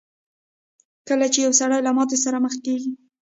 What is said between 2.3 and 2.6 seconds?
مخ